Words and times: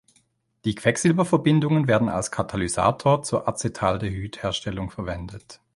Die 0.65 0.73
Quecksilberverbindungen 0.73 1.87
werden 1.87 2.09
als 2.09 2.31
Katalysator 2.31 3.21
zur 3.21 3.47
Acetaldehyd-Herstellung 3.47 4.89
verwendet. 4.89 5.61